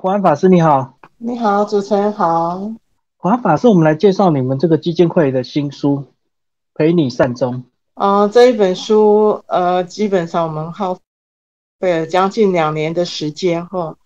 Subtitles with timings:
[0.00, 2.70] 华安法师你好，你好，主持人好。
[3.16, 5.96] 华安法师，我们来介绍你们这个基金会的新书
[6.72, 7.52] 《陪你善终》。
[7.94, 10.96] 啊，这一本书，呃，基本上我们耗
[11.80, 13.96] 费了将近两年的时间哈，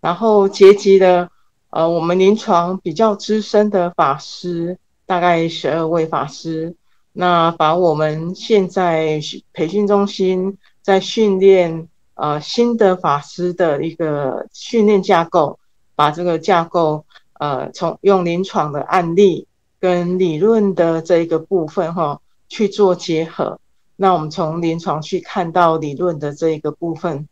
[0.00, 1.28] 然后结集了
[1.70, 6.76] 呃我们临床比较资深的法师，大概十二位法师，
[7.12, 9.20] 那把我们现在
[9.52, 11.88] 培训中心在训练。
[12.20, 15.58] 呃，新的法师的一个训练架构，
[15.96, 17.06] 把这个架构
[17.38, 19.46] 呃，从用临床的案例
[19.78, 23.58] 跟理论的这一个部分哈去做结合。
[23.96, 27.26] 那我们从临床去看到理论的这一个部分，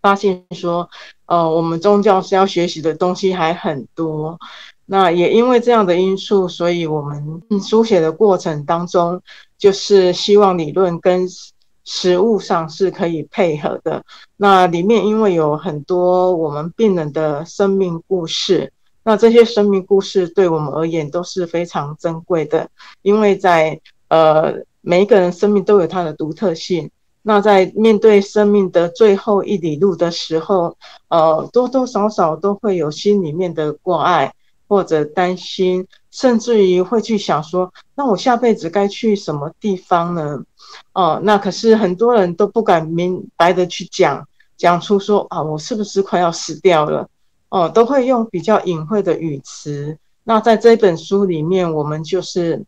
[0.00, 0.88] 发现说，
[1.26, 4.38] 呃，我们宗教是要学习的东西还很多。
[4.86, 9.22] 那也因为这样的因素，所以我们书写的过程当中，
[9.58, 11.26] 就是希望理论跟
[11.84, 14.04] 实物上是可以配合的。
[14.36, 22.68] 那里面因为有很多我们病人的生命故事，那这些生命故事对我们而言都是非常珍贵的。
[23.02, 26.90] 因为在呃每一个人生命都有它的独特性。
[27.26, 30.76] 那在面对生命的最后一里路的时候，
[31.08, 34.34] 呃多多少少都会有心里面的挂碍
[34.68, 40.42] 或者担心，甚至于会去想说：那我下辈子该去什么地方呢？
[40.92, 47.08] 哦，那可是很多人都不敢明白的去讲，讲出说啊，我是不是快要死掉了？
[47.48, 49.98] 哦，都会用比较隐晦的语词。
[50.24, 52.64] 那在这本书里面，我们就是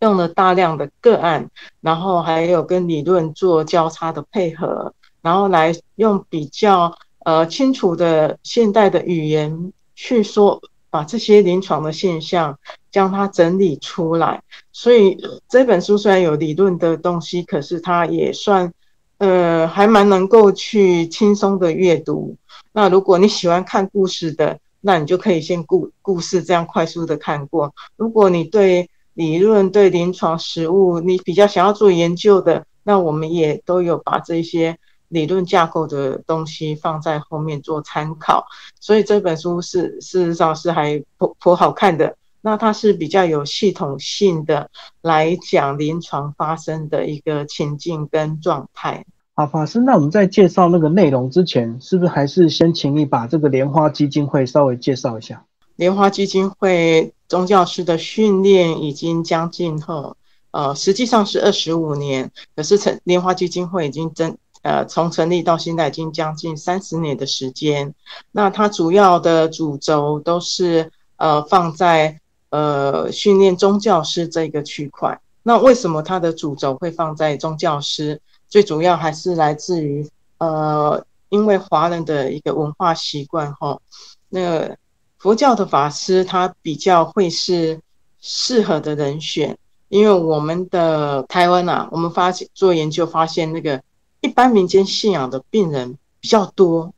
[0.00, 10.60] 用了大量的个案，然后还有跟理论做交叉的配合，然后来用比较呃清楚的现代的语言去说。
[10.92, 12.58] 把这些临床的现象
[12.90, 15.18] 将它整理出来，所以
[15.48, 18.72] 这本书虽然有理论的东西，可是它也算，
[19.18, 22.36] 呃，还蛮能够去轻松的阅读。
[22.72, 27.74] 那如果你喜欢看故事的，那你就可以先故故事这样快速的看过。
[27.96, 34.78] 如果你对理论、对临床实务你比较想要做研究的，那我们也都有把这些。
[35.10, 38.46] 理论架构的东西放在后面做参考，
[38.78, 42.16] 所以这本书是事实上是还颇颇好看的。
[42.42, 44.70] 那它是比较有系统性的
[45.02, 49.04] 来讲临床发生的一个情境跟状态。
[49.34, 55.44] 好，法师，那我们在介绍那个内容之前，是不是还是先请你把这个莲花基金会稍微介绍一下？
[55.76, 60.16] 莲花基金会宗教师的训练已经将近后，
[60.50, 64.36] 呃，实际上是二十五年，可是成莲花基金会已经真。
[64.62, 67.94] 呃，从成立到现在已经将近三十年的时间。
[68.30, 72.19] 那它主要的主轴都是呃放在
[72.50, 75.20] 呃训练宗教师这个区块。
[75.42, 78.20] 那为什么它的主轴会放在宗教师？
[78.48, 83.80] 最主要还是来自于呃，因为华人的一个文化习惯哈。
[84.28, 84.76] 那个
[85.18, 87.80] 佛教的法师他比较会是
[88.20, 89.56] 适合的人选，
[89.88, 93.82] 因为我们的台湾啊，我们发现做研究发现那个。
[94.22, 96.92] 一般民间信仰的病人比较多，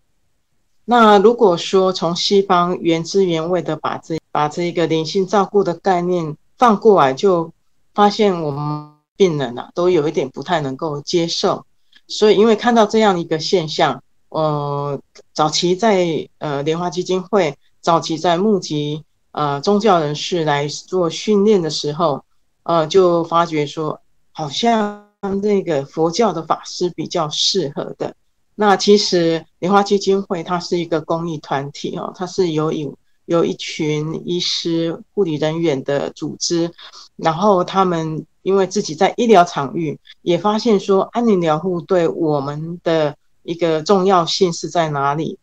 [0.92, 7.50] 那如果说从西方原汁原味的把这把这一个灵性照顾的概念放过来，就
[7.94, 11.64] 发现我们病人啊都有一点不太能够接受。
[12.08, 15.00] 所以因为看到这样一个现象，呃，
[15.32, 22.22] 早期在呃莲花基金会早期在募集呃宗教人士来做训练的时候，
[22.64, 23.98] 呃，就发觉说
[24.32, 25.08] 好像。
[25.40, 28.12] 那个佛教的法师比较适合的。
[28.54, 36.70] 那其实莲花基金会它是一个公益团体哦，它是有有有一群医师、护理人员的组织，
[37.16, 45.38] 然后他们因为自己在医疗场域也发现说安宁疗护对我们的一个重要性是在哪里，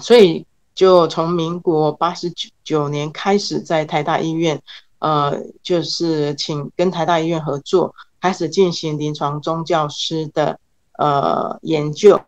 [0.00, 4.62] 所以就从民国八十九九年开始在台大医院，
[5.00, 7.94] 呃，就是请跟台大医院合作。
[8.22, 10.60] 开始进行临床宗教师的
[11.00, 12.20] 呃研究，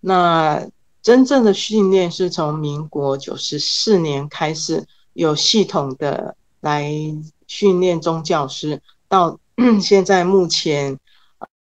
[0.00, 0.68] 那
[1.00, 6.92] 真正的训练是从民国九十四年开始有系统的来
[7.46, 9.40] 训练宗教师，到
[9.80, 10.98] 现在目前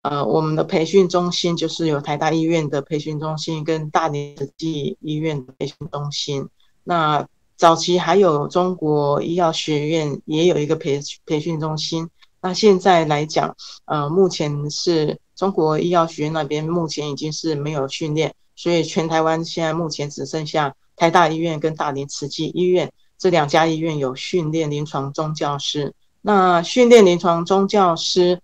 [0.03, 6.47] 呃我们的培训中心就是有台大医院的培训中心跟大连慈济医院培训中心，
[6.83, 7.27] 那
[7.57, 12.07] 早期还有中国医药学院也有一个培培训中心。
[12.39, 13.55] 那现在来讲，
[13.85, 25.93] 呃，目前是中国医药学院那边目前已经是没有训练，所以全台湾现在目前只剩下台大医院跟大连慈济医院这两家医院有训练临床中教师。
[26.21, 28.41] 那训练临床中教师，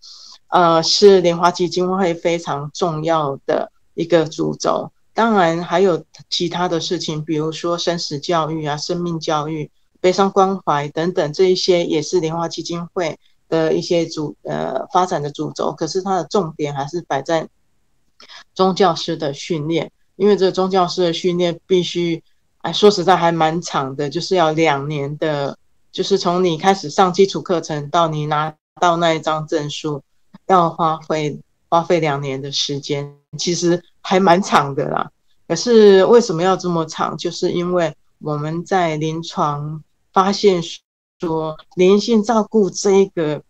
[0.47, 4.91] 呃，是莲花基金会非常重要的一个主轴。
[5.13, 9.69] 当然还有其他的事情，比如说生死教育啊、生命教育、
[10.01, 13.17] 悲伤关怀等等，这一些也是莲花基金会
[13.49, 15.73] 的一些主呃发展的主轴。
[15.73, 17.45] 可是它的重点还是摆在
[18.55, 22.23] 宗教师的训练，因为这宗教师的训练必须，
[22.59, 25.57] 哎，说实在还蛮长的，就是要两年的，
[25.91, 30.01] 就是从你开始上基础课程到你拿到那一张证书，
[30.47, 33.83] 要花费花费两年的时间，其实。
[34.01, 35.11] 还蛮长的啦，
[35.47, 37.15] 可是为什么要这么长？
[37.15, 40.63] 就是因为我们在临床发现
[41.19, 43.41] 说，连性照顾这一个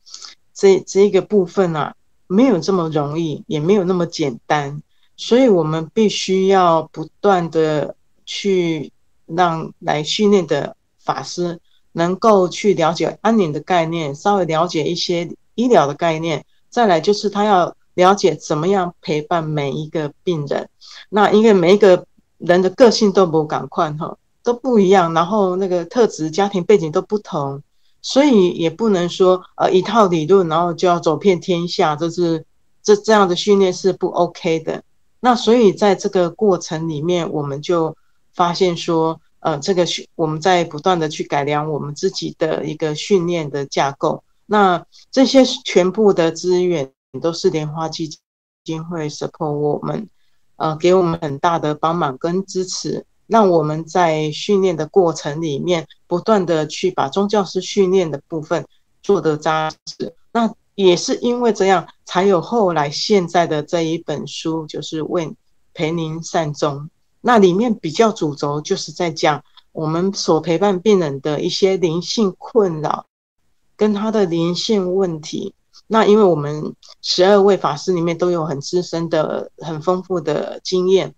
[0.53, 1.95] 这这一个部分啊，
[2.27, 4.81] 没有这么容易，也没有那么简单，
[5.17, 7.95] 所以我们必须要不断的
[8.25, 8.91] 去
[9.25, 11.59] 让来训练的法师
[11.91, 17.75] 能够去了解安宁的概念，稍微了解一些医疗的概念，再来就是他要。
[17.95, 20.69] 了解怎么样陪伴每一个病人，
[21.09, 22.05] 那因为每一个
[22.37, 27.61] 人的个性都不赶快哈，都不一样，然后那个特质、家庭背景都不同，
[28.01, 32.45] 所以也不能说呃一套理论，然后就要走遍天下，这是
[32.81, 34.83] 这这样的训练是不 OK 的。
[35.19, 37.95] 那所以在这个过程里面，我们就
[38.33, 46.91] 发现说，呃，这个训我们在不断的去改良我们自己的一个训练的架构，那这些全部的资源。
[47.23, 48.07] 都是莲花基
[48.63, 50.07] 金会 support 我们，
[50.57, 58.65] 呃，给我们很大的帮忙跟支持，让我们在训练的过程里面，不断的去把宗教师训练的部分
[59.03, 60.15] 做得扎实。
[60.31, 65.31] 那也是因为这样，才有后来现在的这一本书，就是为
[65.75, 66.89] 陪您善终。
[67.21, 69.43] 那里面比较主轴就是在讲
[69.73, 73.05] 我们所陪伴病人的一些灵性困扰，
[73.75, 75.53] 跟他的灵性问题。
[75.85, 81.13] 那因为我们十二位法师里面都有很资深的、很丰富的经验，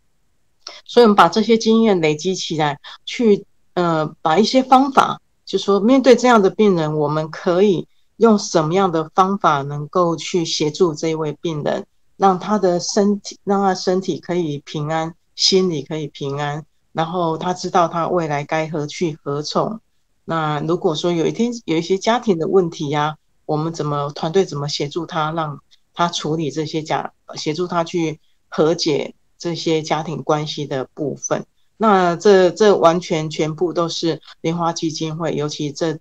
[0.86, 7.88] 所以我们把这些经验累积起来，去呃把一些方法，就说面对这样的病人，我们可以
[8.18, 11.86] 用什么样的方法能够去协助这一位病人，
[12.18, 19.80] 让他的身体，让他身体可以平安，心里可以平安，然后他知道他未来该何去何从。
[20.24, 25.60] 那如果说有一天有一些家庭的问题呀，我们怎么团队怎么协助他，让
[25.94, 31.44] 他处理这些家，协助他去和解这些家庭关系的部分。
[31.78, 35.98] 那这这完全全部都是莲花基金会，尤其这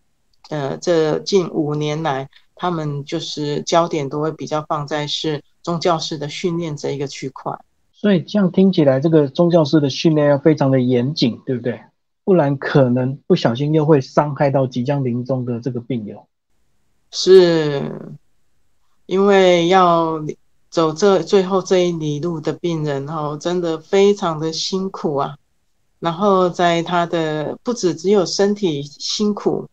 [0.51, 7.59] 呃这近五年来，他们就是焦点都会比较放在是宗教师的训练这一个区块。
[7.93, 11.81] 所以这样听起来，这个宗教师的训练要非常的严谨，对不对？
[12.25, 16.27] 不然可能不小心又会伤害到即将临终的这个病友。
[17.11, 17.91] 是，
[19.07, 20.23] 因为要
[20.71, 25.35] 走这最后这一里路的病人哈，真的非常的辛苦啊。
[25.99, 29.69] 然后在他的不止只有身体辛苦，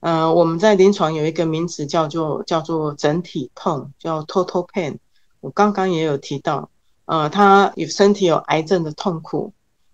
[0.00, 4.96] 嗯，我们在临床有一个名词叫做叫做整体痛，叫 total pain。
[5.40, 6.70] 我刚刚也有提到，
[7.04, 9.52] 呃，他有身体有癌症的痛苦，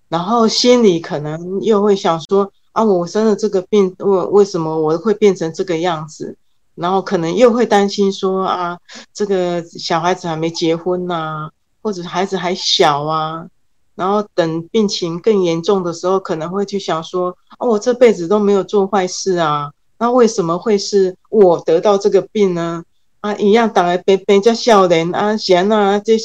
[0.08, 6.36] 然后心里可能又会想说啊，我生了这个病，为为什么我会变成这个样子？
[6.76, 8.78] 然后可能又会担心说啊，
[9.12, 11.50] 这个小孩子还没结婚呐，
[11.82, 13.46] 或者孩子还小啊，
[13.94, 22.84] 然后等病情更严重的时候，可能会去想说啊，我这辈子都没有做坏事啊，那为什么会是我得到这个病呢？
[23.20, 26.16] 啊，一样当然被被叫笑脸啊，闲啊，这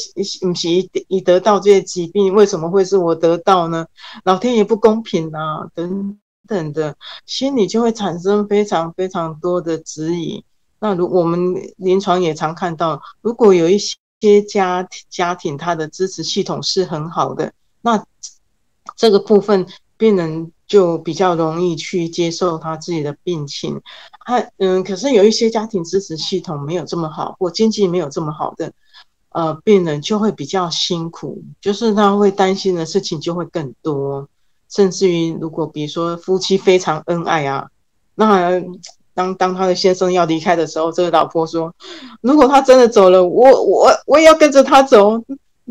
[0.41, 0.69] 不是
[1.07, 3.85] 一得到这些疾病，为什么会是我得到呢？
[4.25, 6.19] 老天爷不公平啊，等。
[6.51, 10.43] 等的心里就会产生非常非常多的质疑。
[10.79, 18.03] 那如我们临床也常看到，如果有一些家家庭他的支持系统是很好的，那
[18.97, 19.65] 这个部分
[19.95, 23.81] 病人就比较容易去接受他自己的病情。
[24.25, 28.73] 他嗯，可是有一些家庭支持系统没有这么好，或经济没有这么好的，
[29.29, 34.27] 呃，病人就会比较辛苦，就是他会担心的事情就会更多。
[34.71, 37.67] 甚至于，如果比如说夫妻非常恩爱啊，
[38.15, 38.59] 那
[39.13, 41.75] 当当他的先生要离开的时候，这个老婆说
[42.21, 45.21] ：“如果他真的走了，我我我也要跟着他走。”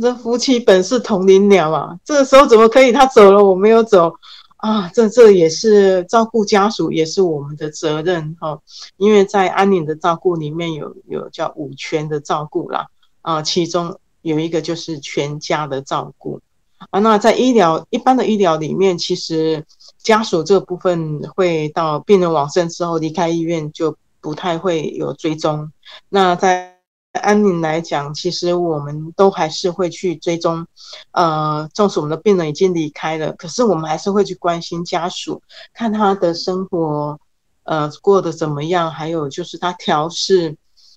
[0.00, 2.92] 这夫妻本是同林鸟啊，这个时候怎么可以？
[2.92, 4.12] 他走了，我没有走
[4.56, 4.88] 啊！
[4.94, 8.58] 这这也是照顾家属，也是我们的责任哈。
[8.96, 12.86] 因为在安宁的照顾里面有有叫五全的照顾啦
[13.22, 16.40] 啊，其中有一个就是全家的照顾。
[16.88, 19.64] 啊，那在医疗一般的医疗里面，其实
[19.98, 25.70] 家属这部分会到病人往生之后离开医院就不太会有追踪。
[26.08, 26.76] 那在
[27.12, 30.66] 安宁来讲，其实我们都还是会去追踪，
[31.10, 35.42] 呃，纵使我们的病人已经离开了，可是我们还是会去关心家属，
[35.74, 37.18] 看他的生活，
[37.64, 40.56] 呃，过得怎么样，还有就是他调试，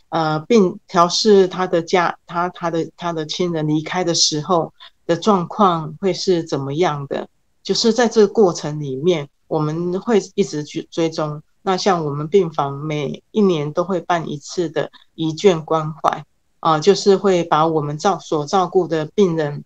[0.10, 4.72] 呃，病调试他的家，他他的他的亲人离开的时候
[5.06, 7.28] 的状况会是怎么样的？
[7.62, 11.42] 就是在这个过程里面，我们会一直去追踪。
[11.62, 16.26] 那像我们病房每一年都会办一次的遗眷关怀
[16.60, 19.64] 啊，就是会把我们照所照顾的病人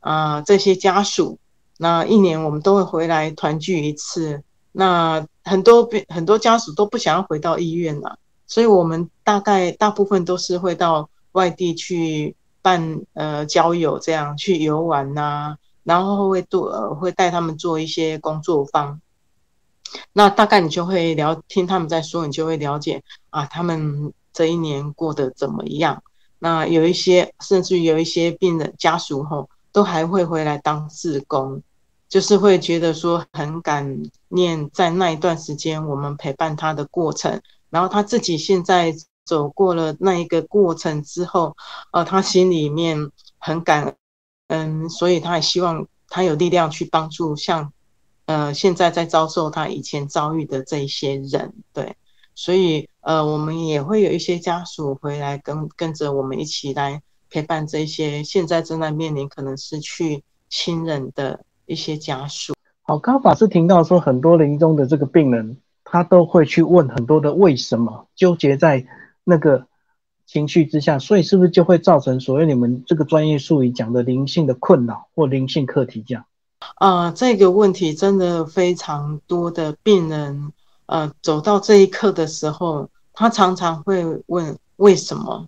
[0.00, 1.38] 啊这些家属，
[1.76, 4.42] 那一年我们都会回来团聚一次。
[4.72, 19.02] 那很多病很多家属都不想要回到医院了，所以我们大概大部分都是会到外地去办呃交友，这样去游玩呐，然后会做会带他们做一些工作坊。
[20.14, 26.02] 那大概你就会聊，听他们在说，你就会了解啊，他们这一年过得怎么样？
[26.38, 31.62] 那有一些，甚至于有一些病人家属吼，都还会回来当志工，
[32.08, 38.94] 就是会觉得说很感念，在那一段时间我们陪伴他的过程，然后他自己现在
[39.24, 41.56] 走过了那一个过程之后，
[41.92, 43.96] 呃，他心里面很感
[44.48, 47.72] 恩，所以他也希望他有力量去帮助像。
[48.26, 51.94] 呃，现在在遭受他以前遭遇的这些人，对，
[52.34, 62.54] 所以呃，我们也会有一些家属回来跟跟着我们一起来陪伴这些现在正在面临可能失去亲人的一些家属。
[62.80, 68.86] 好，刚法师听到说，很多临终的这个病人，他都会去问很多的为什么，纠结在
[69.24, 69.66] 那个
[70.26, 76.24] 情绪之下，所以是不是就会造成所谓你们这个专业术语讲的灵性的困扰或灵性课题这样？
[76.76, 80.52] 啊，这个问题真的非常多的病人，
[80.86, 85.46] 呃，走到这一刻的时候，他常常会问为什么？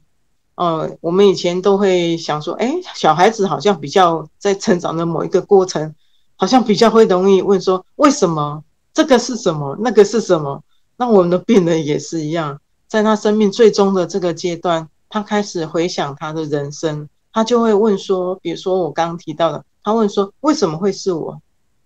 [0.56, 5.94] 呃，我们以前都会想说，哎，小孩子好像比较在成长的某一个过程，
[6.36, 8.62] 好像比较会容易问说为什么？
[8.92, 9.76] 这个是什么？
[9.80, 10.62] 那个是什么？
[10.96, 19.64] 那我们的病人也是一样，在他生命最终的这个阶段，他开始回想他的人生，他就会问说，比如说我刚刚提到的。
[19.82, 21.40] 他问说：“为什么会是我？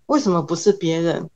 [0.07, 1.29] 为什么不是别人？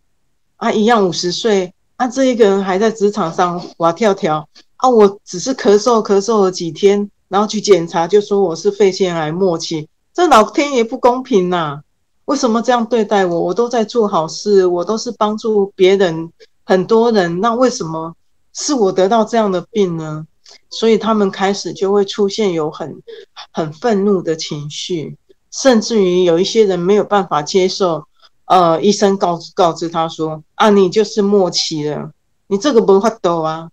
[0.56, 11.82] 啊，一样五十岁，啊，这一个人还在职场上哇跳跳，啊，我只是咳嗽咳嗽了几天，然后去检查就说我是肺腺癌末期，这老天爷不公平呐！
[12.26, 13.42] 为什么这样对待我？
[13.42, 16.32] 我都在做好事，我都是帮助别人
[16.64, 18.16] 很多人，那为什么
[18.56, 20.26] 是我得到这样的病呢？
[20.72, 23.04] 所以他们开始就会出现有很
[23.52, 25.16] 很愤怒的情绪。”
[25.52, 28.04] 甚至于有一些人没有办法接受，
[28.44, 32.12] 呃，医生告告知他说啊，你就是末期了，
[32.48, 33.70] 你这个不会抖啊，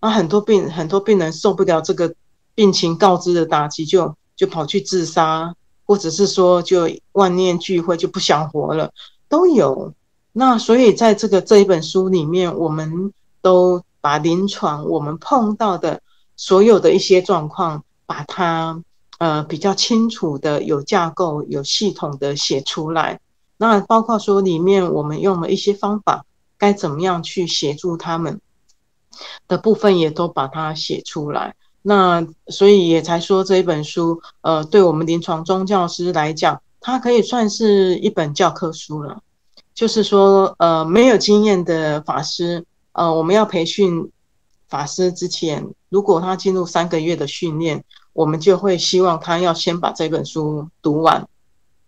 [0.00, 2.14] 啊，很多病很多病人受不了这个
[2.54, 8.90] 病情告知的打击，就就跑去自杀，或者是说就万念俱灰，就不想活了，
[9.28, 9.92] 都有。
[10.32, 13.12] 那所以在这个这一本书里面，我们
[13.42, 16.00] 都把临床我们碰到的
[16.36, 18.80] 所有的一些状况，把它。
[19.18, 23.18] 呃，比较清楚的、有架构、有系统的写出来。
[23.56, 26.26] 那包括说里面我们用了一些方法，
[26.58, 28.38] 该怎么样去协助他们
[29.48, 31.54] 的部分，也都把它写出来。
[31.80, 39.22] 那所以也才说这一本书，呃，对我们临床宗教师来讲，它可以算是一本教科书了。
[39.74, 42.66] 就是说，呃，没有经验的法师，
[42.96, 44.10] 呃，我们要培训
[44.68, 47.84] 法师之前，如果他进入三个月的训练。
[48.16, 51.28] 我们就会希望他要先把这本书读完。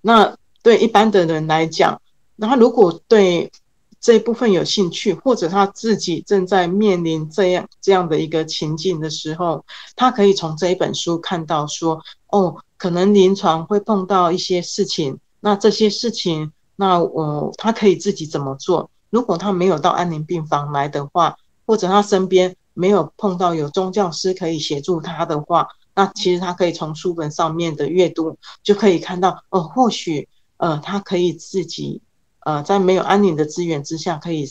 [0.03, 2.03] 那对一般的人来讲，
[2.37, 3.51] 那他如果对
[3.99, 9.65] 这一部分有兴趣，或者他自己正在面临这样这样的一个情境的时候，
[9.97, 18.91] 他可以从这一本书看到说，哦，可能临床会碰到一些事情，那这些事情，那我他可以自己怎么做？
[19.11, 21.37] 如果他没有到安宁病房来的话，
[21.67, 25.69] 或者他身边没有碰到有宗教师可以协助他的话。
[25.95, 32.01] 那其实他可以从书本上面的阅读就可以看到，哦，或许呃，他可以自己
[32.41, 34.49] 呃，在没有安宁的资源之下，可以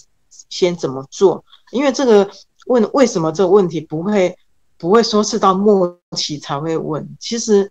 [0.49, 1.45] 先怎么做？
[1.71, 2.29] 因为这个
[2.65, 4.37] 问为什么这个问题不会
[4.77, 7.15] 不会说是到末期才会问？
[7.17, 7.69] 其实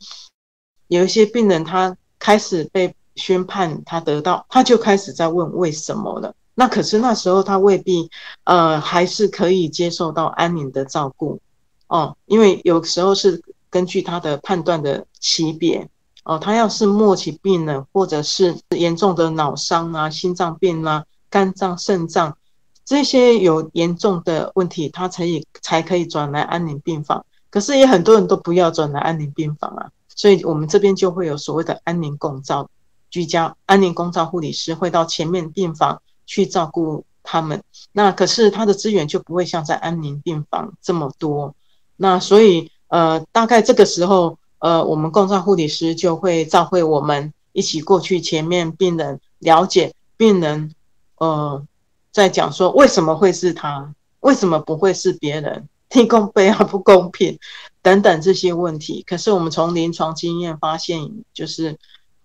[0.88, 6.34] 有一些病人他开始被宣判他得到，他就开始在问为什么了。
[6.56, 8.10] 那可是那时候他未必
[8.42, 11.38] 呃还是可以接受到安宁的照顾
[11.86, 13.40] 哦，因为有时候是。
[13.68, 15.86] 根据他的判断的级别，
[16.24, 22.38] 哦，他要是末期病人，或者是严重的脑伤啊、心脏病啊、肝脏、肾脏
[22.86, 27.26] 这些有严重的问题，他才以才可以转来安宁病房。
[27.50, 32.70] 可是也很多人都不要转来安宁病房啊，所以我们这边就会有所谓的安宁共照
[33.10, 37.62] 居家安宁共照护理师会到前面病房去照顾他们。
[37.92, 41.54] 那可是他的资源就不会像在安宁病房这么多。
[41.96, 50.74] 那所以呃，大概这个时候呃，我们共照护理师就会召会我们一起过去前面病人了解病人
[51.16, 51.64] 呃，
[52.12, 55.68] 在讲说为什么会是他，为什么不会是别人。
[55.88, 57.38] 提供备啊不公平
[57.80, 61.78] 等等这些问题，可是我们从临床经验发现，就是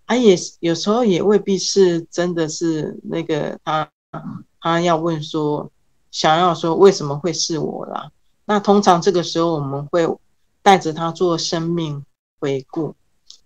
[0.06, 3.88] 他也有时候也未必是真的是那个他
[4.60, 5.70] 他要问说
[6.10, 8.10] 想要说为什么会是我啦？
[8.44, 10.06] 那通常这个时候我们会
[10.62, 12.04] 带着他做生命
[12.38, 12.94] 回顾，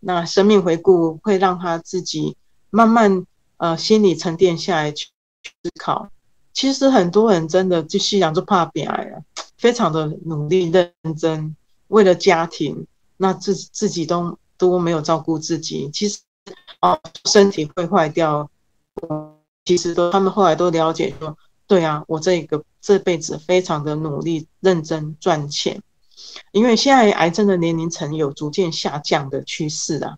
[0.01, 2.37] 那生命回顾会让他自己
[2.71, 3.25] 慢慢
[3.59, 5.09] 呃心理沉淀下来去
[5.43, 6.11] 思考。
[6.53, 9.23] 其实很多人真的就信仰就怕变癌了。
[9.59, 11.57] 非常的努力认真，
[11.89, 12.87] 为了家庭，
[13.17, 15.89] 那自自己都都没有照顾自己。
[15.91, 16.19] 其实
[17.25, 18.51] 身体会坏掉。
[19.65, 25.83] 其实都他们后来都了解说，对啊，我这个这辈子非常的努力认真赚钱，
[26.53, 30.17] 因为现在癌症的年龄层有逐渐下降的趋势啊。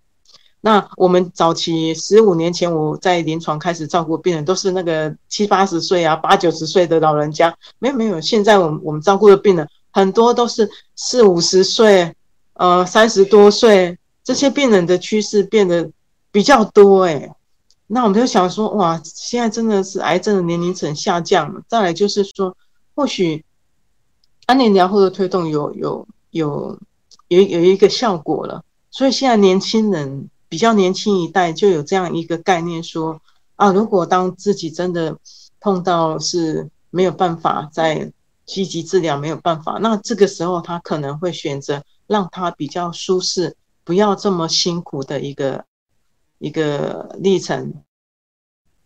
[0.61, 7.57] 那我们早期十五年前，我在临床开始照顾病人，都是那个七八十岁啊、八九十岁的老人家。
[7.79, 12.15] 没有没有，现在我们我们照顾的病人很多都是四五十岁，
[12.53, 15.91] 呃，三十多岁，这些病人的趋势变得
[16.31, 17.35] 比较多哎。
[17.87, 21.63] 那我们就想说，哇，现在真的是癌症的年龄层下降了。
[21.69, 22.57] 再来就是说，
[22.95, 23.45] 或许
[24.47, 26.79] 安宁疗护的推动有有有
[27.29, 30.29] 有有一个效果了，所以现在年轻人。
[30.51, 33.21] 比较年轻一代就有这样一个概念，说
[33.57, 35.15] 啊，如果当自己真的
[35.61, 38.11] 碰到是没有办法在
[38.47, 45.67] 积极治疗，没有办法，那这个时候他可能会选择让他比较舒适，不要这么辛苦的一个
[46.39, 47.75] 一个历程，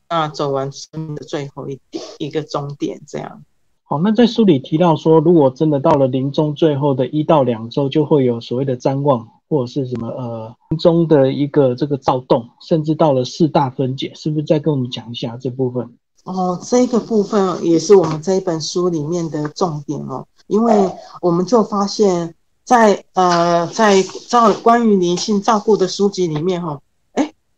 [0.09, 3.44] 那走完生命的最后一点一个终点，这样。
[3.82, 9.29] 好，那在书里提到说，如果真的到了临终最后的一到两周，就会有所谓的瞻望。
[9.53, 15.94] 或者是什么呃临终的一个这个躁动，甚至到了四大分解，是不是再跟我们讲一下这部分？
[16.24, 26.81] 哦，这个部分也是我们这一本书里面的重点哦，因为我们就发现，在呃在照关于灵性照顾的书籍里面哈，哎，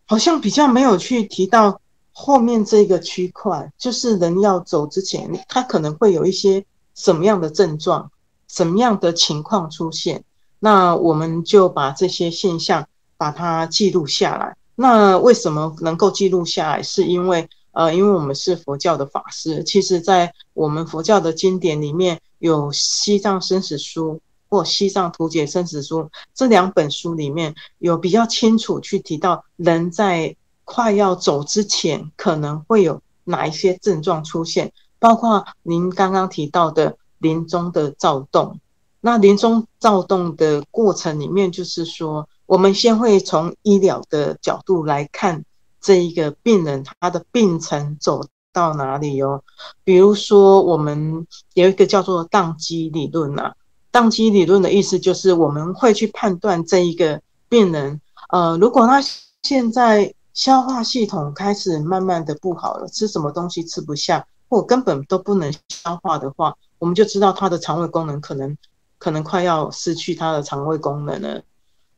[0.06, 1.80] 好像比较没有去提到
[2.12, 6.64] 后面这个区块，就是人要走之前，他可能会有一些
[6.94, 8.10] 什么样的症状，
[8.48, 10.22] 什么样的情况出现。
[10.60, 12.86] 那我们就把这些现象
[13.16, 14.56] 把它记录下来。
[14.76, 16.82] 那为什么能够记录下来？
[16.82, 19.64] 是因为呃，因为我们是佛教的法师。
[19.64, 24.14] 其实，在我们佛教的经典里面有《西藏生死书》
[24.54, 38.60] 或《西藏图解生死书》这两本书里面有比较清楚去提到人在快要走之前可能会有哪一些症状出现，包括您刚刚提到的临终的躁动。
[39.00, 45.44] 那临终躁动的过程里面，就是说，我们先会从医疗的角度来看
[45.80, 49.42] 这一个病人他的病程走到哪里哦。
[49.82, 53.52] 比如说，我们有一个叫做宕机理论呐。
[53.94, 59.00] 宕机理论的意思就是，我们会去判断这一个病人，呃，如果他
[59.42, 68.56] 现在消化系统开始慢慢的不好了，吃什么东西吃不下，或根本都不能消化的话，我们就知道他的肠胃功能可能。
[68.96, 71.42] 可能快要失去他的肠胃功能了。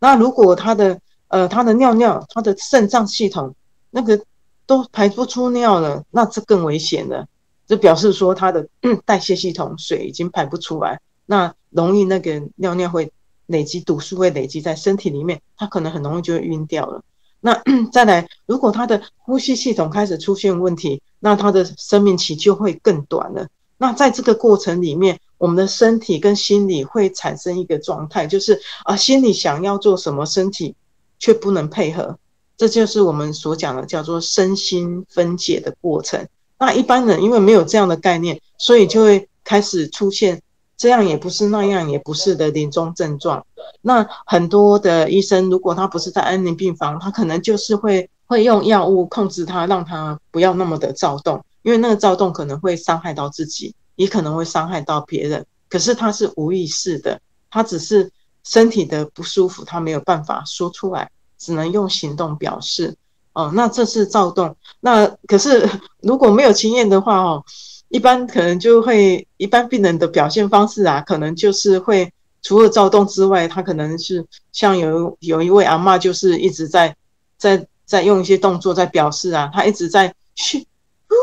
[0.00, 3.54] 那如果他的呃他的尿尿，他的肾脏系统
[3.90, 4.20] 那个
[4.66, 7.24] 都排不出尿了，那这更危险了。
[7.64, 8.66] 这表示说他的
[9.06, 13.12] 代谢系统水已经排不出来，那容易那个尿尿会
[13.46, 17.02] 累积毒素，会累积在身体里面，他可能很容易就会晕掉了。
[17.40, 17.62] 那
[17.92, 23.46] 再来，如果他的呼吸系统开始出现问题，那他的生命期就会更短了。
[23.78, 30.74] 那在这个过程里面，我们的身体跟心理会产生一个状态，就是啊，心里想要做什么，身体
[31.18, 32.18] 却不能配合，
[32.56, 36.26] 这就是我们所讲的叫做身心分解的过程。
[36.58, 40.40] 那一般人因为没有这样的概念，所以就会开始出现
[40.76, 43.44] 这样也不是那样也不是的临终症状。
[43.80, 51.44] 那很多的医生，如果他不是在安宁病房，他可能就是会会用药物控制他，让他不要那么的躁动。
[51.62, 55.44] 因为那个躁动可能会伤害到自己，也可能会伤害到别人。
[55.68, 58.10] 可是他是无意识的，他只是
[58.44, 62.96] 身体的不舒服，他没有办法说出来，只能用行动表示。
[63.32, 64.56] 哦，那这是躁动。
[64.80, 65.68] 那可是
[66.00, 67.44] 如果没有经验的话，哦，
[67.88, 76.94] 一般可能就会一般病人的表现方式啊，可能就是会除了躁动之外，他可能是像有有一位阿嬷，就是一直在
[77.38, 80.66] 在在用一些动作在表示啊，他一直在嘘
[81.08, 81.14] 呼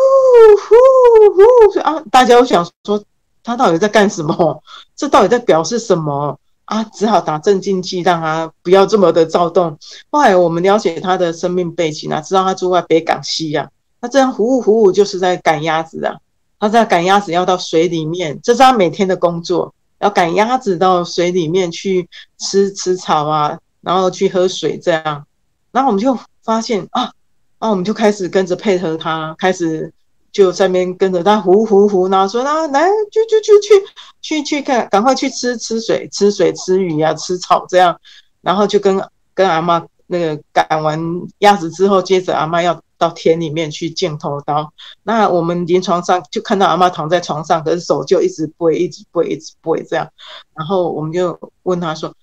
[0.57, 3.03] 呼呼啊，大家都想说
[3.43, 4.63] 他到底在干什么？
[4.95, 6.83] 这到底在表示什么啊？
[6.85, 9.77] 只好打镇静剂，让他不要这么的躁动。
[10.09, 16.15] 后来我们了解他的生命背景啊，知道他住在北港西呀，他这样呼呼呼就是在赶鸭子啊。
[16.63, 22.07] 他在赶鸭子，要到水里面，这是他每天的工作，要赶鸭子到水里面去
[22.39, 25.25] 吃吃草啊，然后去喝水这样。
[25.73, 27.11] 然后我们就发现啊，
[27.59, 29.91] 啊，我们就开始跟着配合他，开始
[30.31, 33.85] 就在那边跟着他呼呼呼，然后说啊，来，去去去去
[34.21, 37.99] 去去看，赶快去吃吃水，吃水吃鱼啊，吃草这样。
[38.39, 38.97] 然后就跟
[39.33, 40.97] 跟阿妈那个赶完
[41.39, 42.81] 鸭子之后，接着阿妈要。
[43.03, 44.71] 到田里面去镜头刀，
[45.03, 50.09] 那我们临床上就看到阿妈躺在床上，可是手就一直背，一直背，一直背这样。
[50.55, 52.13] 然后我们就问他说：“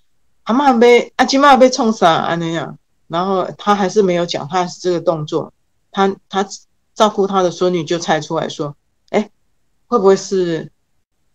[0.45, 5.53] 阿妈被阿金妈被冲啥啊那样？”然后他还是没有讲，他这个动作，
[5.91, 6.47] 他他
[6.95, 8.75] 照顾他的孙女就猜出来说
[9.11, 9.29] ：“哎，
[9.87, 10.73] 会不会是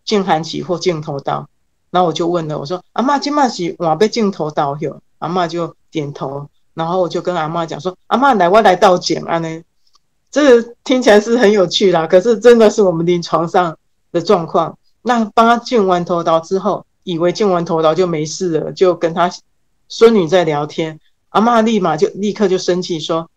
[0.03, 1.47] 镜寒起或镜头刀？”
[1.91, 6.49] 然后我就问了，我说：“阿妈金妈是往被镜头刀哟？”阿妈就点头。
[6.75, 9.61] 然后我就跟阿妈讲说：“阿妈来，我来倒剪啊呢。”
[10.29, 13.77] 这个听起来是很有趣啦，可是真的是我们临床上
[14.11, 14.77] 的状况。
[15.01, 19.31] 那帮他进完头刀之后，以为进完头刀就没事了，就跟他
[19.87, 20.99] 孙女在聊天。
[21.29, 23.29] 阿妈立马就立刻就生气说：“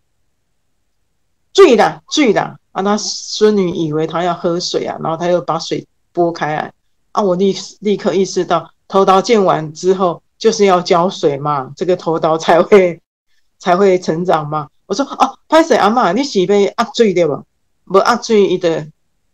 [1.55, 6.73] 醉了，醉了！”啊，他孙女以为他要喝水啊，然后他又把水拨开来。
[7.13, 13.01] 啊，我立立刻意识到，头刀剪完之后就是要浇水嘛，这个头刀才会。
[13.59, 14.69] 才会成长嘛？
[14.87, 17.43] 我说哦，拍水阿妈，你是被压水对吧？
[17.85, 18.87] 不压水，伊的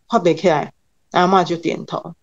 [0.09, 0.73] 发不起来。
[1.13, 2.15] 阿妈就点头。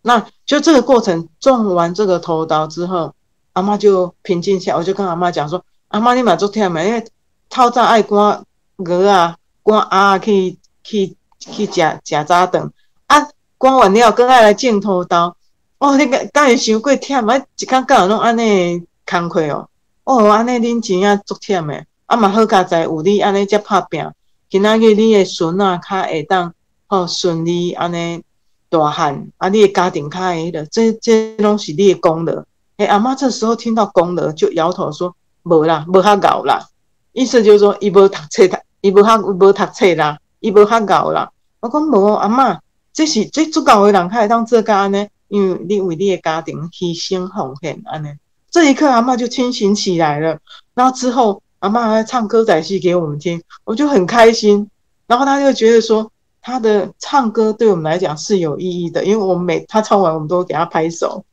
[0.00, 3.14] 那就这个过程，种完这个头刀之后，
[3.52, 4.74] 阿妈就平静下。
[4.76, 7.04] 我就跟阿妈讲说：“阿妈，你嘛做忝嘛，因为
[7.50, 12.72] 透早爱赶鹅啊，赶鸭去去去食食早顿
[13.08, 15.36] 啊，赶完了更爱来剪头刀。
[15.78, 17.44] 哦，你个敢会伤过忝啊？
[17.58, 19.68] 一工敢有拢安尼工课哦。”
[20.10, 24.04] 哦，安尼恁钱啊足忝诶，啊嘛好佳在有你安尼遮拍拼，
[24.48, 26.52] 今仔日你诶孙啊较会当
[26.88, 28.20] 吼顺利安尼
[28.68, 32.42] 大汉，啊你诶家庭较会了，这这拢是你诶功劳。
[32.78, 36.66] 诶，阿妈这时候听到功劳就摇头说：无啦，无较搞啦。
[37.12, 38.42] 意思就是说，伊无读册，
[38.80, 41.30] 伊无较无读册啦，伊无较搞啦。
[41.60, 42.58] 我讲无，阿妈，
[42.92, 48.08] 这是最足够诶人较会当做家安尼，因为你为你诶家庭牺牲奉献安尼。
[48.50, 50.38] 这一刻，阿妈就清醒起来了。
[50.74, 54.68] 然后之后，阿妈还唱歌仔戏给我们听，我就很开心。
[55.06, 56.10] 然后他就觉得说，
[56.40, 61.24] 他的唱歌对我们来讲是有意义的，因为我们每他唱完，我们都给他拍手，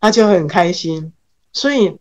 [0.00, 1.12] 他就很开心。
[1.52, 1.96] 所以，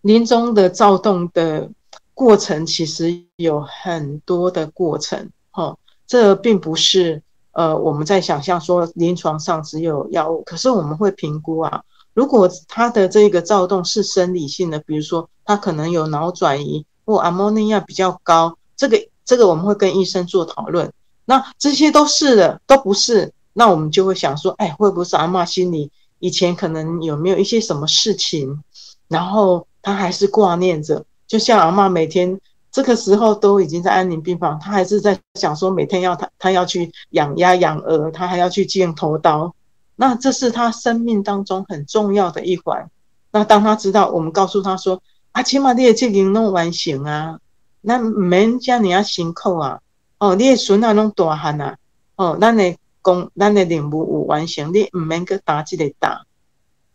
[0.00, 1.70] 临终的躁动的
[2.14, 5.30] 过程其实有很多的过程。
[5.50, 11.82] 哈，这并不是呃我们在想象说临床上只有药物，可是我们会评估啊。
[12.16, 20.90] 如果他的这个躁动是生理性的，比如说他可能有脑转移或阿莫尼亚比较高，这个这个我们会跟医生做讨论。
[21.26, 28.62] 那这些都是的，都不是，那我们就会想说，哎，会不会是阿妈心里以前可能有没有一些什么事情，
[29.08, 32.40] 然后他还是挂念着，就像阿妈每天
[32.72, 39.54] 这个时候都已经在安宁病房，他还是在想说每天要他他要去养鸭养鹅，他还要去见头刀。
[39.98, 42.90] 那这是他生命当中很重要的一环。
[43.32, 47.38] 那当他知道，我们告诉他说：“啊，起码你的这经弄完成啊，
[47.80, 49.80] 那免叫你要辛苦啊。
[50.18, 51.76] 哦，你的孙啊弄大汉啊，
[52.16, 56.24] 哦，咱的工，咱的任务有完成，你唔免去打这个打。”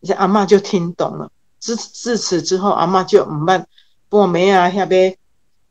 [0.04, 1.32] 这阿妈就听懂了。
[1.60, 3.68] 自自此之后，阿妈就唔办
[4.10, 5.18] 半暝啊，下边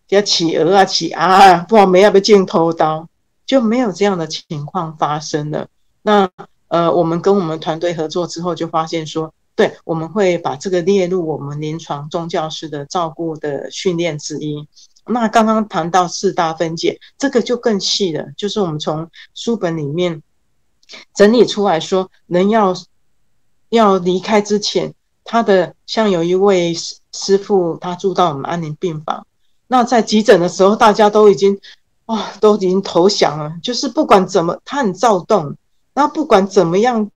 [0.08, 3.08] 要企鹅啊，企鸭啊，半暝要被剪头刀，
[3.46, 5.68] 就没有这样的情况发生了。
[6.02, 6.28] 那。
[6.70, 14.68] 呃，我们跟我们团队合作之后，就发现说，对，我们会把这个列入我们临床中教师的照顾的训练之一。
[15.04, 20.22] 那刚刚谈到四大分解，这个就更细了，就是我们从书本里面
[21.16, 22.72] 整理出来说，人要
[23.70, 29.26] 要离开之前，他的像有一位师师傅，他住到我们安宁病房，
[29.66, 31.58] 那在急诊的时候，大家都已经
[32.06, 35.56] 哇，都已经投降了，就是不管怎么，他很躁动。
[35.94, 37.10] 那不管怎么样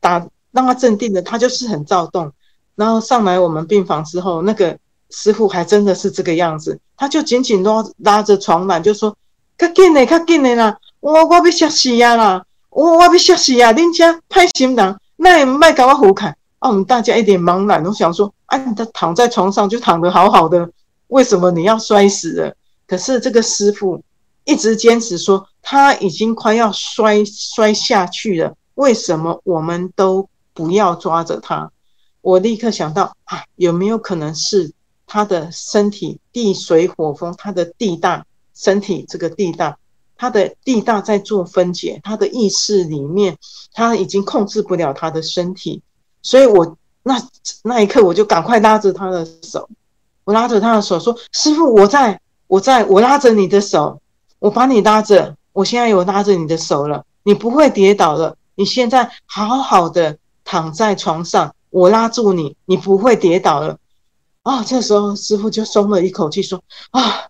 [0.00, 2.32] 打，让他镇定的，他就是很躁动。
[2.76, 4.78] 然后上来我们病房之后，那个
[5.10, 9.16] 师傅还真的是这个样子，他就紧紧拉拉着床板，就说
[9.58, 10.76] ：“快紧的，快紧的啦！
[11.00, 12.44] 我我要吓死呀啦！
[12.70, 13.72] 我我要吓死呀！
[13.72, 16.28] 恁家派心人，那也卖给我扶开。
[16.58, 20.68] 啊，我们大家一脸茫然，都想说，啊，他躺在床上就躺得好好的，
[21.08, 22.54] 为什么你要摔死了？
[22.86, 24.02] 可是这个师傅
[24.44, 31.72] 一直坚持说，他已经快要摔摔下去了，为什么我们都不要抓着他？
[32.20, 34.70] 我立刻想到啊，有没有可能是
[35.06, 38.24] 他的身体地水火风，他的地大
[38.54, 39.78] 身体这个地大，
[40.16, 43.36] 他的地大在做分解，他的意识里面
[43.72, 45.82] 他已经控制不了他的身体，
[46.22, 47.20] 所以我那
[47.62, 49.68] 那一刻我就赶快拉着他的手，
[50.24, 54.00] 我拉着他的手说：“师傅，我在，我在，我拉着你的手，
[54.38, 63.76] 我把你拉着，我现在有拉着你的手了，你不会跌倒了，你现在好好的躺在床上。”我拉住你，你不会跌倒了
[64.44, 64.62] 啊！
[64.62, 66.62] 这时候师傅就松了一口气，说
[66.92, 67.26] ：“啊，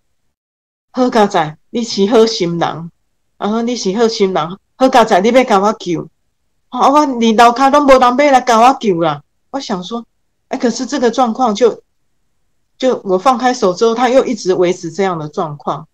[0.93, 2.91] 好家仔，你是喝心人，
[3.39, 6.07] 然后你是喝心人，好家仔，你要甲我救，
[6.69, 10.05] 好我你楼卡都无人要来甲我救啦。”我想说，
[10.49, 11.81] 哎，可是这个状况就
[12.77, 15.89] 就我放开手之后，他又一直维持这样的状况。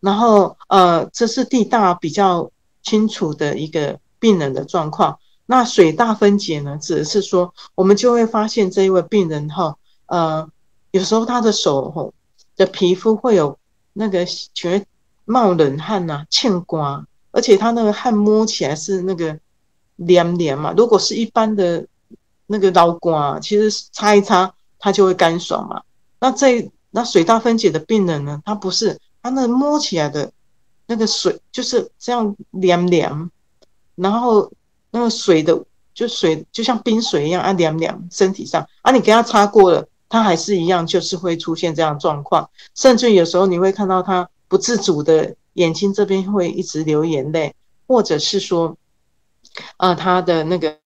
[0.00, 2.50] 然后呃，这是地大比较
[2.82, 5.18] 清楚的一个病人的状况。
[5.46, 10.48] 那水大分解呢，指的是说，我们就会发现这一位病人哈，呃，
[10.90, 12.12] 有时候他的手吼
[12.56, 13.56] 的皮肤会有
[13.92, 14.84] 那个全
[15.24, 19.38] 冒冷汗呐，欠刮，而且他那个汗摸起来是那个
[19.96, 20.74] 凉凉嘛。
[20.76, 21.86] 如果是一般的
[22.46, 25.82] 那个刀刮，其实擦一擦它就会干爽嘛。
[26.18, 30.32] 那这那水大分解的病人呢，他不是，他那摸起来的
[30.86, 33.30] 那个水就是这样凉凉，
[33.94, 34.50] 然后。
[34.92, 35.62] 那个水的
[35.92, 42.48] 就水就像冰水一样啊凉凉，身体上啊你给他擦过了，他还是一样，就是会出现这样状况。
[42.74, 47.54] 甚至有时候你会看到他不自主的眼睛这边会一直流眼泪，
[47.86, 48.74] 或者是说，
[49.76, 50.78] 呃他的那个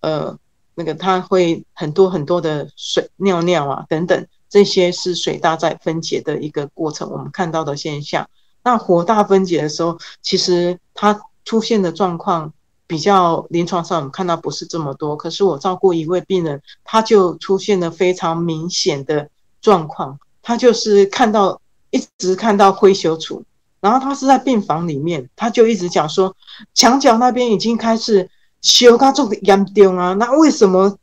[0.00, 0.36] 呃
[0.74, 8.28] 那个他会很多很多的水尿尿啊等等，这些是水大在分解的一个过程，我们看到的现象。
[8.62, 12.52] 那火大分解的时候，其实它出现的状况。
[12.88, 19.28] 比较临床上我们看到不是这么多，可是我照顾一位病人，他就出现了非常明显的
[19.60, 23.42] 状况，他就是看到一直看到灰朽处，
[23.80, 26.32] 然后他是在病房里面，他就一直讲说
[26.74, 28.30] 墙角那边已经开始
[28.62, 30.96] 修，他做的严重啊，那为什么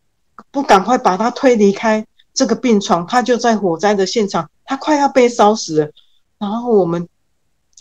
[0.52, 3.06] 不赶快把他推离开这个病床？
[3.06, 5.92] 他就在火灾的现场，他快要被烧死了，
[6.38, 7.08] 然后我们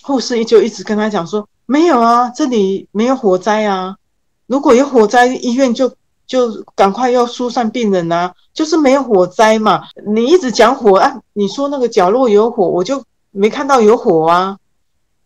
[0.03, 1.49] 护士就一直跟他讲说。
[1.65, 3.97] 没有啊，这里没有火灾啊。
[4.47, 5.91] 如果有火灾，医院就
[6.27, 8.35] 就赶快要疏散病人啊。
[8.53, 9.85] 就是没有火灾嘛。
[10.07, 14.59] 你一直讲火啊，你说那个角落有火，我就没看到有火啊。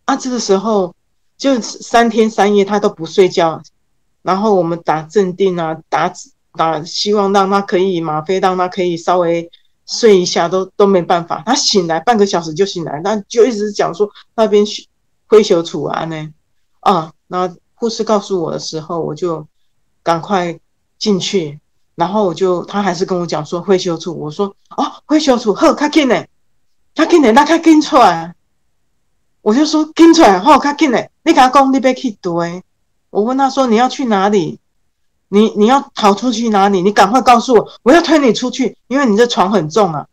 [0.04, 0.94] 啊，这个时候
[1.36, 3.60] 就三天三夜他都不睡觉，
[4.22, 6.12] 然后我们打镇定啊，打
[6.56, 9.48] 打希望让他可以吗啡，让他可以稍微
[9.86, 11.42] 睡一下，都都没办法。
[11.46, 14.64] 他醒来半个小时就醒来，那就一直讲说那边
[15.28, 16.28] 灰朽处啊呢。
[16.80, 19.46] 啊，那护士告诉我的时候，我就
[20.02, 20.58] 赶快
[20.98, 21.60] 进去，
[21.94, 26.28] 然后我就他还是跟我讲说会修处，我说哦会修处，好，快紧嘞，
[26.94, 28.34] 他进嘞，那快进出来，
[29.42, 32.62] 我就说紧出来，好，快紧嘞，你跟他讲你别去堆，
[33.10, 34.58] 我问他说你要去哪里，
[35.28, 36.82] 你你要逃出去哪里？
[36.82, 40.06] 你赶快告诉我，我要推你出去，因为你这床很重啊。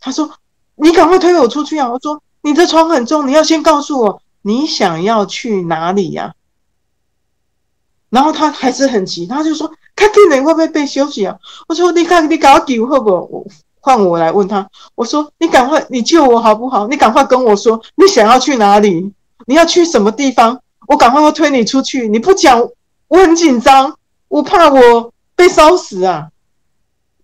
[0.00, 0.30] 他说
[0.76, 1.90] 你赶快推我出去啊！
[1.90, 4.22] 我说你的床很重，你要先告诉我。
[4.42, 6.32] 你想要去哪里呀？
[8.08, 11.36] 然后他还是很急，他就说：“看病人会不会被休息啊？”
[11.68, 13.10] 我说：“你看，你搞丢会不？
[13.10, 13.46] 我
[13.80, 14.66] 换我来问他。
[14.94, 16.88] 我说：你赶快，你救我好不好？
[16.88, 19.12] 你赶快跟我说，你想要去哪里？
[19.46, 20.58] 你要去什么地方？
[20.88, 22.08] 我赶快要推你出去。
[22.08, 22.66] 你不讲，
[23.08, 23.94] 我很紧张，
[24.30, 26.30] 我怕我被烧死啊！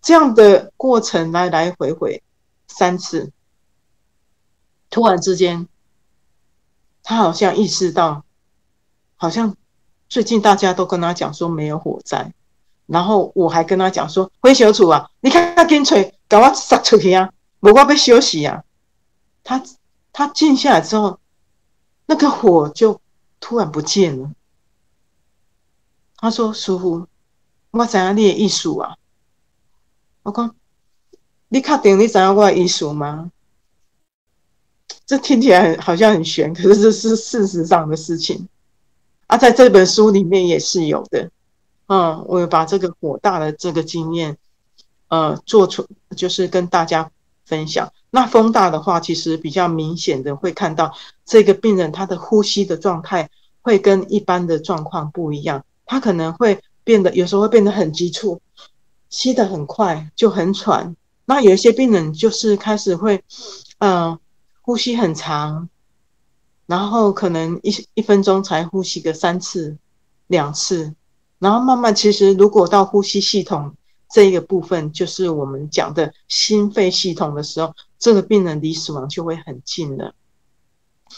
[0.03, 2.21] 这样的过程来来回回
[2.67, 3.31] 三次，
[4.91, 5.69] 突然之间。”
[7.09, 8.25] 他好像意识到，
[9.15, 9.55] 好像
[10.09, 12.33] 最近大家都跟他讲说没有火灾，
[12.87, 18.65] 然后我还跟他讲说灰小楚啊，你看他跟锤，赶快杀出去啊，我要被休息啊。
[19.45, 19.63] 他
[20.13, 21.21] 他静下来之后，
[22.07, 23.01] 那个火就
[23.39, 24.33] 突然不见了。
[26.17, 27.07] 他说：“师傅，
[27.71, 28.97] 我怎样练艺术啊？”
[30.25, 30.55] 我讲
[31.49, 33.31] ：“你确定你怎样我艺术吗？”
[35.07, 38.49] 这听起来好像很玄，可是这是事实上的事情
[39.29, 41.31] 啊，在这本书里面也是有的。
[41.87, 44.37] 嗯，我把这个火大的这个经验，
[45.07, 47.09] 呃，做出就是跟大家
[47.45, 47.93] 分享。
[48.11, 50.93] 那风大的话，其实比较明显的会看到
[51.25, 53.31] 这个病人他的呼吸的状态
[53.63, 58.41] 会跟一般的状况不一样，他可能会变得有时候会变得很急促，
[59.09, 60.95] 吸得很快，就很喘。
[61.25, 63.25] 那有一些病人就是开始会，
[63.79, 64.19] 呃，
[64.61, 65.69] 呼吸很长，
[66.67, 69.77] 然后可能一一分钟才呼吸个三次、
[70.27, 70.95] 两次，
[71.39, 73.75] 然后慢慢其实如果到呼吸系统
[74.09, 80.15] 这一个部分，就是我们讲的心肺系统的时候，这个病人离死亡就会很近了。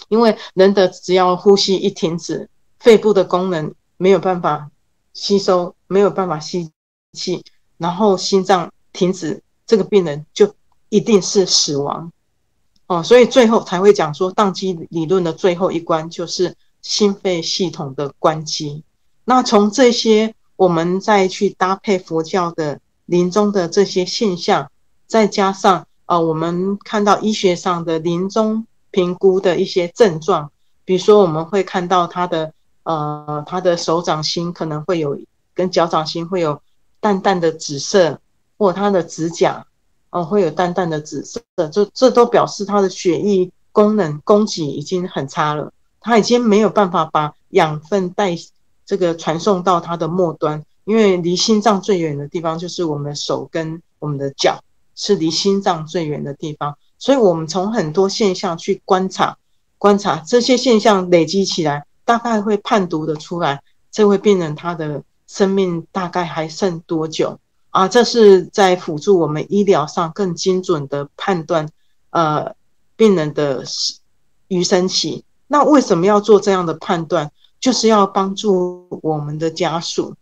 [0.09, 4.70] 因为人的只要呼吸一停止，肺部的功能没有办法
[5.12, 6.70] 吸收，没有办法吸
[7.12, 7.44] 气，
[7.76, 9.42] 然后心脏停止。
[9.66, 10.54] 这个病人就
[10.88, 12.11] 一定是死亡
[12.87, 18.82] 哦，所以最后才会讲说，宕机理论的最后一关就是心肺系统的关机。
[19.26, 24.70] 那从这些，我们再去搭配佛教的临终的这些现象，
[25.06, 30.50] 再加上呃，我们看到医学上的临终评估的一些症状，
[30.87, 32.54] 比如说我们会看到他的
[32.88, 35.18] 呃，他的手掌心可能会有
[35.55, 36.61] 跟脚掌心会有
[36.98, 38.18] 淡淡的紫色。
[38.61, 39.64] 或他的指甲，
[40.11, 48.37] 哦，会有淡淡的紫色，这这都表示他的血液功能供给已经很差了，他已经没有办法把养分带
[48.85, 54.59] 这个传送到他的末端，因为离心脏最远的地方就是我们的手跟我们的脚，
[54.96, 59.38] 是离心脏最远的地方，所以我们从很多现象去观察，
[59.79, 67.38] 观察这些现象累积起来，大概会判读的出来，这位病人他的生命大概还剩多久。
[67.68, 71.68] 啊，这是在辅助我们医疗上更精准的判断，
[72.09, 72.55] 呃，
[72.97, 73.62] 病人的
[74.49, 75.23] 余生期。
[75.49, 77.31] 那为什么要做这样的判断？
[77.61, 80.14] 就是要帮助我们的家属，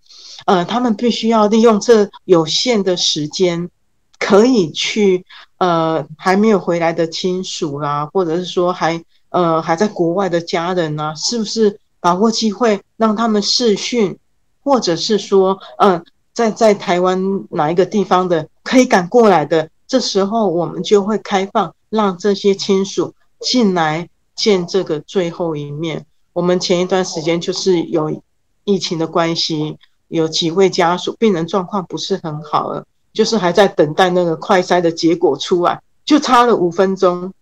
[0.46, 3.70] 呃，他们必须要利用这有限的时间，
[4.18, 5.24] 可以去
[5.58, 9.00] 呃还没有回来的亲属啦，或者是说还
[9.36, 14.18] 呃还在国外的家人啊，是不是把握机会让他们视讯，
[14.64, 16.04] 或者是说嗯。
[16.36, 17.18] 在在台湾
[17.48, 26.04] 哪一个地方的可以赶过来的，这时候我们就会开放，让这些亲属进来见这个最后一面。
[26.34, 28.20] 我们前一段时间就是有
[28.64, 37.32] 疫情的关系，有几位家属病人状况不是很好了，就是还在等待那个快筛的结果出来，就差了五分钟，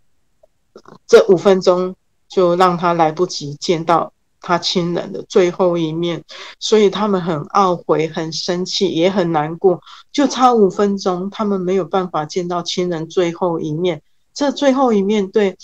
[1.06, 1.94] 这五分钟
[2.28, 4.12] 就让他来不及见到。
[4.46, 6.22] 他亲人的最后一面，
[6.58, 9.80] 所以他们很懊悔、很生气，也很难过。
[10.12, 14.02] 就差五分钟，他们没有办法见到亲人最后一面。
[14.34, 15.56] 这最后一面对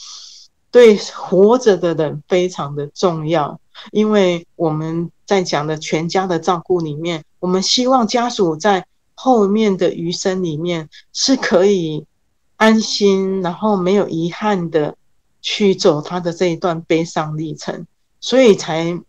[0.70, 3.60] 对活着的人非常的重要，
[3.92, 12.06] 因为我们在讲的全家的照顾里面，我们希望家属在后面的余生里面是可以
[12.56, 14.96] 安心，然后没有遗憾的
[15.40, 17.86] 去走他的这一段悲伤历程。
[18.20, 19.00] 所以才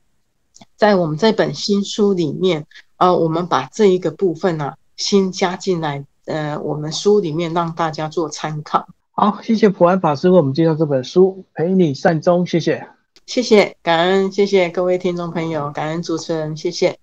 [0.76, 2.66] 在我们这本新书里面，
[2.98, 8.88] 呃，我们把这一个部分呢，新加进来，呃，我们书里面让大家做参考。
[9.12, 12.88] 好，谢谢普安法师为我们介绍这本书，陪你善终，谢谢，
[13.26, 17.02] 谢谢，感恩，谢谢各位听众朋友，感恩主持人，谢谢。